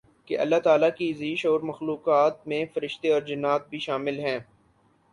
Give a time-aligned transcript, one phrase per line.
[0.27, 4.37] کہ اللہ تعالیٰ کی ذی شعور مخلوقات میں فرشتے اورجنات بھی شامل ہیں